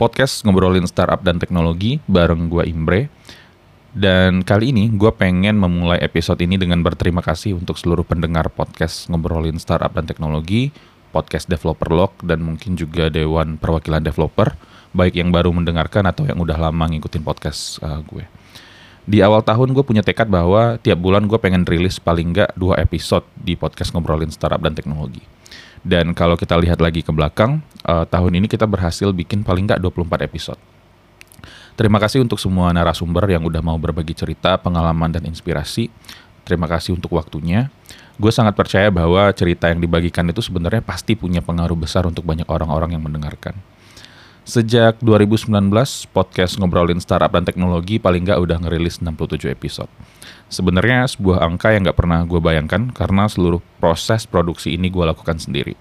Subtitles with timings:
[0.00, 3.12] podcast ngobrolin startup dan teknologi bareng gue Imbre.
[3.92, 9.12] Dan kali ini gue pengen memulai episode ini dengan berterima kasih untuk seluruh pendengar podcast
[9.12, 10.72] ngobrolin startup dan teknologi,
[11.12, 14.56] podcast developer log, dan mungkin juga Dewan Perwakilan Developer,
[14.96, 18.24] baik yang baru mendengarkan atau yang udah lama ngikutin podcast uh, gue.
[19.04, 22.78] Di awal tahun gue punya tekad bahwa tiap bulan gue pengen rilis paling nggak dua
[22.80, 25.39] episode di podcast ngobrolin startup dan teknologi.
[25.80, 29.80] Dan kalau kita lihat lagi ke belakang, uh, tahun ini kita berhasil bikin paling nggak
[29.80, 30.60] 24 episode.
[31.80, 35.88] Terima kasih untuk semua narasumber yang udah mau berbagi cerita, pengalaman, dan inspirasi.
[36.44, 37.72] Terima kasih untuk waktunya.
[38.20, 42.44] Gue sangat percaya bahwa cerita yang dibagikan itu sebenarnya pasti punya pengaruh besar untuk banyak
[42.52, 43.56] orang-orang yang mendengarkan.
[44.50, 45.46] Sejak 2019,
[46.10, 49.86] podcast ngobrolin startup dan teknologi paling nggak udah ngerilis 67 episode.
[50.50, 55.38] Sebenarnya sebuah angka yang nggak pernah gue bayangkan karena seluruh proses produksi ini gue lakukan
[55.38, 55.78] sendiri.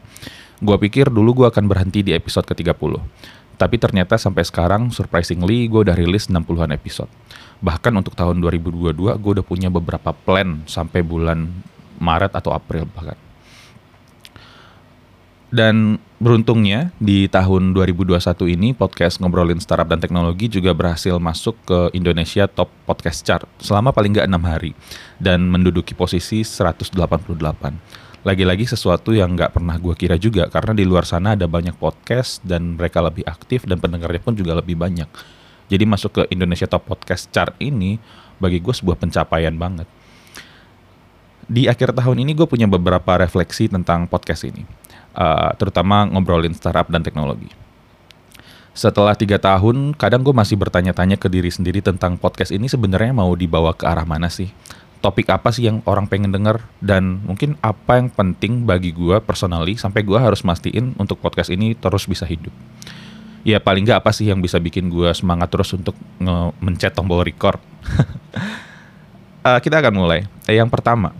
[0.61, 3.01] Gue pikir dulu gue akan berhenti di episode ke-30.
[3.57, 7.09] Tapi ternyata sampai sekarang, surprisingly, gue udah rilis 60-an episode.
[7.65, 11.49] Bahkan untuk tahun 2022, gue udah punya beberapa plan sampai bulan
[11.97, 13.17] Maret atau April bahkan.
[15.49, 18.21] Dan beruntungnya di tahun 2021
[18.53, 23.89] ini podcast ngobrolin startup dan teknologi juga berhasil masuk ke Indonesia Top Podcast Chart selama
[23.89, 24.77] paling nggak enam hari
[25.17, 26.93] dan menduduki posisi 188.
[28.21, 32.45] Lagi-lagi sesuatu yang nggak pernah gue kira juga karena di luar sana ada banyak podcast
[32.45, 35.09] dan mereka lebih aktif dan pendengarnya pun juga lebih banyak.
[35.65, 37.97] Jadi masuk ke Indonesia Top Podcast Chart ini
[38.37, 39.89] bagi gue sebuah pencapaian banget.
[41.49, 44.78] Di akhir tahun ini gue punya beberapa refleksi tentang podcast ini
[45.15, 47.49] uh, terutama ngobrolin startup dan teknologi.
[48.79, 53.35] Setelah tiga tahun, kadang gue masih bertanya-tanya ke diri sendiri tentang podcast ini sebenarnya mau
[53.35, 54.53] dibawa ke arah mana sih?
[55.03, 56.63] Topik apa sih yang orang pengen denger?
[56.79, 61.75] Dan mungkin apa yang penting bagi gue personally sampai gue harus mastiin untuk podcast ini
[61.75, 62.55] terus bisa hidup.
[63.43, 65.99] Ya paling nggak apa sih yang bisa bikin gue semangat terus untuk
[66.63, 67.59] mencet tombol record.
[69.43, 70.23] uh, kita akan mulai.
[70.47, 71.11] Eh, yang pertama,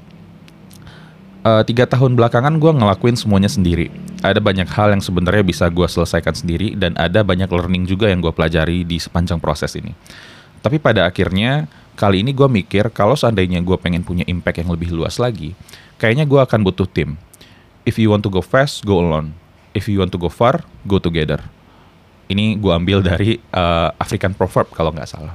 [1.49, 3.89] uh, tiga tahun belakangan gue ngelakuin semuanya sendiri.
[4.21, 8.21] Ada banyak hal yang sebenarnya bisa gue selesaikan sendiri dan ada banyak learning juga yang
[8.21, 9.95] gue pelajari di sepanjang proses ini.
[10.61, 11.65] Tapi pada akhirnya
[11.97, 15.57] kali ini gue mikir kalau seandainya gue pengen punya impact yang lebih luas lagi,
[15.97, 17.17] kayaknya gue akan butuh tim.
[17.87, 19.33] If you want to go fast, go alone.
[19.73, 21.41] If you want to go far, go together.
[22.29, 25.33] Ini gue ambil dari uh, African proverb kalau nggak salah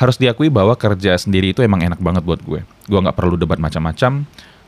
[0.00, 2.64] harus diakui bahwa kerja sendiri itu emang enak banget buat gue.
[2.88, 4.24] Gue nggak perlu debat macam-macam,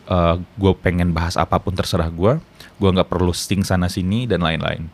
[0.08, 2.38] uh, eh, gue pengen bahas apa pun terserah gue
[2.82, 4.90] gue nggak perlu sting sana sini dan lain-lain.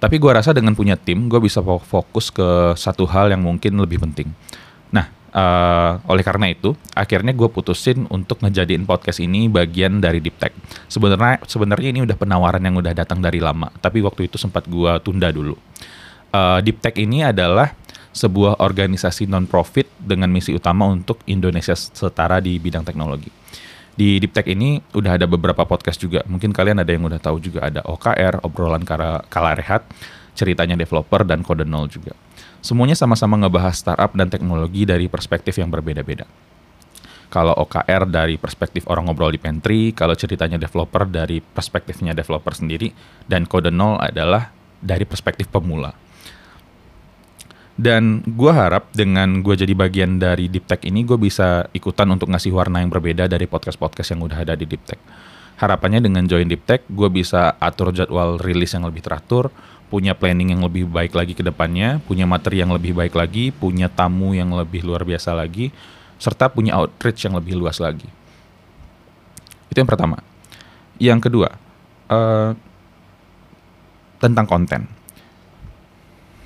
[0.00, 4.00] Tapi gue rasa dengan punya tim gue bisa fokus ke satu hal yang mungkin lebih
[4.00, 4.32] penting.
[4.88, 10.40] Nah uh, oleh karena itu akhirnya gue putusin untuk ngejadiin podcast ini bagian dari Deep
[10.40, 10.56] Tech.
[10.88, 14.92] Sebenarnya sebenarnya ini udah penawaran yang udah datang dari lama tapi waktu itu sempat gue
[15.04, 15.54] tunda dulu.
[16.32, 17.76] Uh, Deep Tech ini adalah
[18.12, 23.42] sebuah organisasi non-profit dengan misi utama untuk Indonesia setara di bidang teknologi
[23.92, 26.24] di Deep Tech ini udah ada beberapa podcast juga.
[26.24, 29.84] Mungkin kalian ada yang udah tahu juga ada OKR, obrolan kala, kala rehat,
[30.32, 32.16] ceritanya developer dan kode nol juga.
[32.64, 36.24] Semuanya sama-sama ngebahas startup dan teknologi dari perspektif yang berbeda-beda.
[37.32, 42.92] Kalau OKR dari perspektif orang ngobrol di pantry, kalau ceritanya developer dari perspektifnya developer sendiri,
[43.24, 44.52] dan kode nol adalah
[44.84, 45.96] dari perspektif pemula.
[47.72, 52.28] Dan gue harap dengan gue jadi bagian dari Deep Tech ini, gue bisa ikutan untuk
[52.28, 55.00] ngasih warna yang berbeda dari podcast-podcast yang udah ada di Deep Tech.
[55.56, 59.48] Harapannya dengan join Deep Tech, gue bisa atur jadwal rilis yang lebih teratur,
[59.88, 63.88] punya planning yang lebih baik lagi ke depannya, punya materi yang lebih baik lagi, punya
[63.88, 65.72] tamu yang lebih luar biasa lagi,
[66.20, 68.08] serta punya outreach yang lebih luas lagi.
[69.72, 70.20] Itu yang pertama.
[71.00, 71.48] Yang kedua,
[72.12, 72.52] uh,
[74.20, 75.01] tentang konten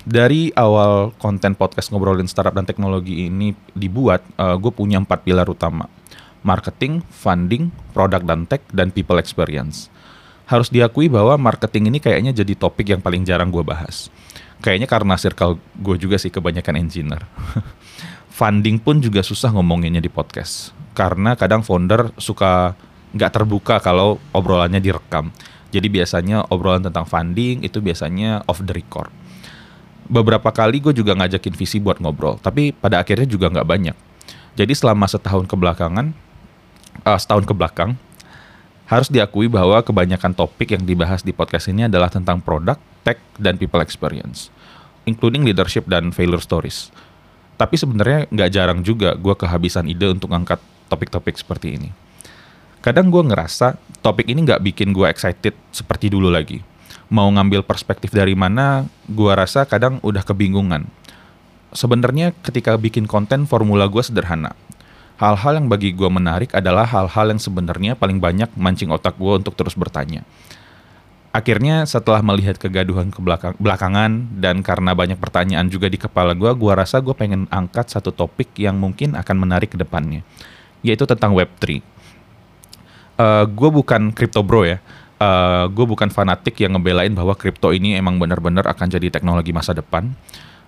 [0.07, 5.51] dari awal konten podcast ngobrolin startup dan teknologi ini dibuat, uh, gue punya empat pilar
[5.51, 5.91] utama.
[6.47, 9.91] Marketing, funding, product dan tech, dan people experience.
[10.47, 14.07] Harus diakui bahwa marketing ini kayaknya jadi topik yang paling jarang gue bahas.
[14.63, 17.27] Kayaknya karena circle gue juga sih kebanyakan engineer.
[18.39, 20.71] funding pun juga susah ngomonginnya di podcast.
[20.95, 22.79] Karena kadang founder suka
[23.11, 25.35] nggak terbuka kalau obrolannya direkam.
[25.75, 29.11] Jadi biasanya obrolan tentang funding itu biasanya off the record
[30.07, 33.97] beberapa kali gue juga ngajakin visi buat ngobrol, tapi pada akhirnya juga nggak banyak.
[34.57, 36.17] Jadi selama setahun kebelakangan,
[37.05, 37.99] uh, setahun ke belakang,
[38.87, 43.59] harus diakui bahwa kebanyakan topik yang dibahas di podcast ini adalah tentang produk, tech, dan
[43.59, 44.49] people experience,
[45.05, 46.95] including leadership dan failure stories.
[47.59, 51.91] Tapi sebenarnya nggak jarang juga gue kehabisan ide untuk ngangkat topik-topik seperti ini.
[52.81, 56.76] Kadang gue ngerasa topik ini nggak bikin gue excited seperti dulu lagi
[57.13, 60.87] mau ngambil perspektif dari mana, gua rasa kadang udah kebingungan.
[61.77, 64.57] Sebenarnya ketika bikin konten formula gue sederhana.
[65.17, 69.57] Hal-hal yang bagi gue menarik adalah hal-hal yang sebenarnya paling banyak mancing otak gue untuk
[69.57, 70.25] terus bertanya.
[71.37, 76.49] Akhirnya setelah melihat kegaduhan ke belakang, belakangan dan karena banyak pertanyaan juga di kepala gue,
[76.49, 80.25] gue rasa gue pengen angkat satu topik yang mungkin akan menarik ke depannya,
[80.81, 81.85] yaitu tentang Web3.
[83.21, 84.81] Uh, gue bukan crypto bro ya,
[85.21, 89.53] uh, eh, gue bukan fanatik yang ngebelain bahwa kripto ini emang benar-benar akan jadi teknologi
[89.53, 90.13] masa depan.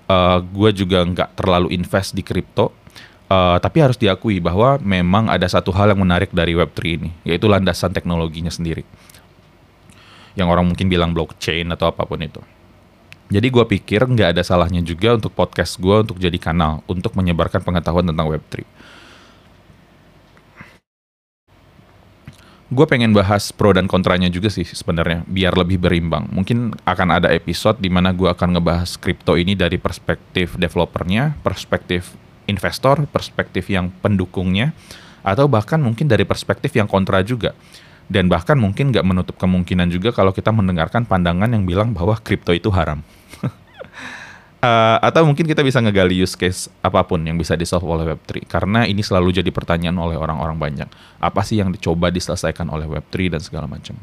[0.09, 2.73] Uh, gue juga nggak terlalu invest di kripto.
[3.29, 7.45] Uh, tapi harus diakui bahwa memang ada satu hal yang menarik dari Web3 ini, yaitu
[7.45, 8.89] landasan teknologinya sendiri.
[10.33, 12.41] Yang orang mungkin bilang blockchain atau apa pun itu.
[13.29, 17.61] Jadi gue pikir nggak ada salahnya juga untuk podcast gue untuk jadi kanal untuk menyebarkan
[17.61, 18.65] pengetahuan tentang Web3
[22.69, 26.29] gue pengen bahas pro dan kontranya juga sih sebenarnya biar lebih berimbang.
[26.29, 32.13] Mungkin akan ada episode di mana gue akan ngebahas kripto ini dari perspektif developernya, perspektif
[32.45, 34.77] investor, perspektif yang pendukungnya,
[35.25, 37.57] atau bahkan mungkin dari perspektif yang kontra juga.
[38.09, 42.57] Dan bahkan mungkin nggak menutup kemungkinan juga kalau kita mendengarkan pandangan yang bilang bahwa kripto
[42.57, 43.05] itu haram.
[44.59, 48.43] Uh, atau mungkin kita bisa ngegali use case apa pun yang bisa di-solve oleh Web3.
[48.51, 50.89] Karena ini selalu jadi pertanyaan oleh orang-orang banyak.
[51.23, 53.95] Apa sih yang dicoba diselesaikan oleh Web3 dan segala macam.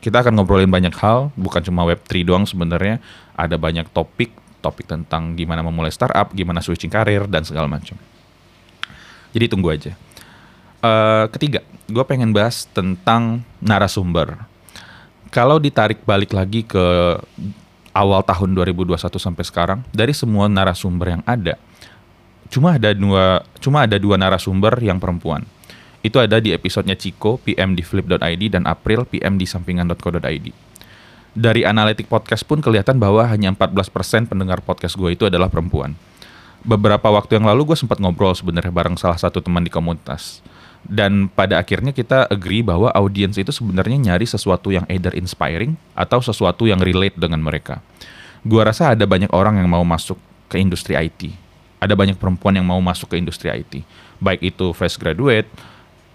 [0.00, 2.96] Kita akan ngobrolin banyak hal, bukan cuma Web3 doang sebenarnya.
[3.36, 4.32] Ada banyak topik,
[4.64, 8.00] topik tentang gimana memulai startup, gimana switching karir, dan segala macam.
[9.36, 9.92] Jadi tunggu aja.
[10.80, 11.60] Uh, ketiga,
[11.92, 14.48] gue pengen bahas tentang narasumber.
[15.28, 16.84] Kalau ditarik balik lagi ke
[17.94, 21.54] awal tahun 2021 sampai sekarang dari semua narasumber yang ada
[22.52, 25.46] cuma ada dua cuma ada dua narasumber yang perempuan.
[26.04, 30.46] Itu ada di episodenya Ciko PM di flip.id dan April PM di sampingan.co.id.
[31.34, 35.96] Dari analitik podcast pun kelihatan bahwa hanya 14% pendengar podcast gue itu adalah perempuan.
[36.60, 40.44] Beberapa waktu yang lalu gue sempat ngobrol sebenarnya bareng salah satu teman di komunitas
[40.84, 46.20] dan pada akhirnya kita agree bahwa audiens itu sebenarnya nyari sesuatu yang either inspiring atau
[46.20, 47.80] sesuatu yang relate dengan mereka.
[48.44, 50.20] Gua rasa ada banyak orang yang mau masuk
[50.52, 51.32] ke industri IT.
[51.80, 53.80] Ada banyak perempuan yang mau masuk ke industri IT.
[54.20, 55.48] Baik itu fresh graduate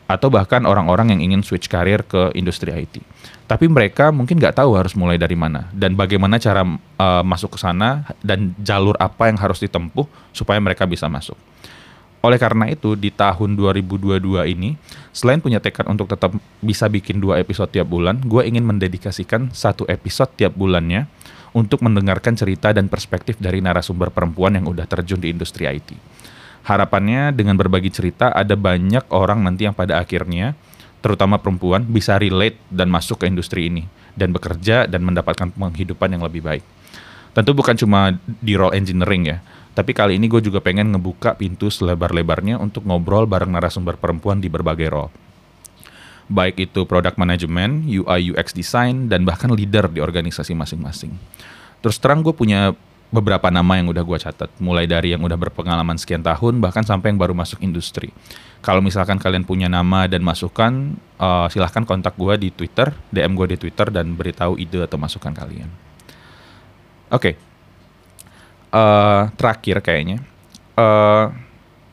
[0.10, 3.02] atau bahkan orang-orang yang ingin switch karir ke industri IT.
[3.46, 7.60] Tapi mereka mungkin nggak tahu harus mulai dari mana dan bagaimana cara uh, masuk ke
[7.62, 11.38] sana dan jalur apa yang harus ditempuh supaya mereka bisa masuk.
[12.20, 14.20] Oleh karena itu, di tahun 2022
[14.52, 14.76] ini,
[15.16, 19.88] selain punya tekad untuk tetap bisa bikin dua episode tiap bulan, gue ingin mendedikasikan satu
[19.88, 21.08] episode tiap bulannya
[21.56, 25.96] untuk mendengarkan cerita dan perspektif dari narasumber perempuan yang udah terjun di industri IT.
[26.68, 30.60] Harapannya dengan berbagi cerita, ada banyak orang nanti yang pada akhirnya,
[31.00, 33.88] terutama perempuan, bisa relate dan masuk ke industri ini,
[34.20, 36.68] dan bekerja dan mendapatkan penghidupan yang lebih baik.
[37.32, 39.38] Tentu bukan cuma di role engineering ya,
[39.80, 44.52] tapi kali ini gue juga pengen ngebuka pintu selebar-lebarnya untuk ngobrol bareng narasumber perempuan di
[44.52, 45.08] berbagai role.
[46.28, 51.16] Baik itu product management, UI UX design, dan bahkan leader di organisasi masing-masing.
[51.80, 52.76] Terus terang gue punya
[53.08, 57.16] beberapa nama yang udah gue catat, mulai dari yang udah berpengalaman sekian tahun, bahkan sampai
[57.16, 58.12] yang baru masuk industri.
[58.60, 63.56] Kalau misalkan kalian punya nama dan masukan, uh, silahkan kontak gue di Twitter, DM gue
[63.56, 65.72] di Twitter, dan beritahu ide atau masukan kalian.
[67.10, 67.34] Oke, okay,
[68.74, 70.24] uh, terakhir kayaknya
[70.80, 71.34] uh,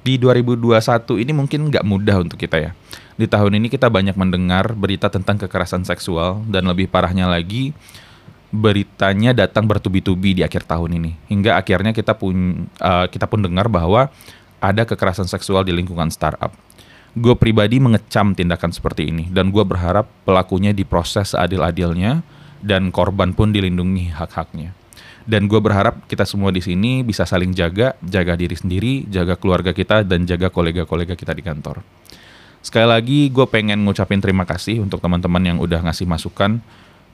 [0.06, 0.78] di 2021
[1.26, 2.70] ini mungkin nggak mudah untuk kita ya.
[3.18, 7.74] Di tahun ini kita banyak mendengar berita tentang kekerasan seksual dan lebih parahnya lagi
[8.54, 11.12] beritanya datang bertubi-tubi di akhir tahun ini.
[11.26, 14.06] Hingga akhirnya kita pun uh, kita pun dengar bahwa
[14.62, 16.54] ada kekerasan seksual di lingkungan startup.
[17.16, 22.22] Gue pribadi mengecam tindakan seperti ini dan gue berharap pelakunya diproses seadil-adilnya
[22.62, 24.76] dan korban pun dilindungi hak-haknya.
[25.26, 29.74] Dan gue berharap kita semua di sini bisa saling jaga, jaga diri sendiri, jaga keluarga
[29.74, 31.82] kita, dan jaga kolega-kolega kita di kantor.
[32.62, 36.62] Sekali lagi, gue pengen ngucapin terima kasih untuk teman-teman yang udah ngasih masukan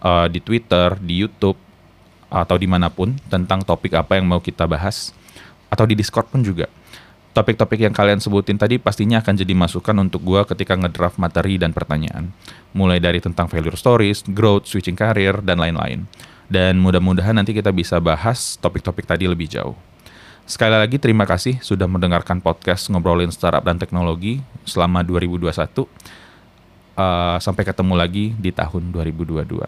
[0.04, 1.57] uh, di Twitter, di YouTube,
[2.28, 5.16] atau di mana pun tentang topik apa yang mau kita bahas,
[5.73, 6.69] atau di Discord pun juga.
[7.33, 11.73] Topik-topik yang kalian sebutin tadi pastinya akan jadi masukan untuk gue ketika ngedraft materi dan
[11.73, 12.28] pertanyaan.
[12.76, 16.04] Mulai dari tentang failure stories, growth, switching career, dan lain-lain.
[16.50, 19.76] Dan mudah-mudahan nanti kita bisa bahas topik-topik tadi lebih jauh.
[20.42, 25.87] Sekali lagi terima kasih sudah mendengarkan podcast Ngobrolin Startup dan Teknologi selama 2021.
[26.92, 29.64] Uh, sampai ketemu lagi di tahun 2022.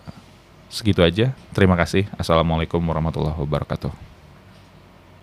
[0.69, 1.31] Segitu aja.
[1.55, 2.11] Terima kasih.
[2.19, 4.14] Assalamualaikum warahmatullahi wabarakatuh.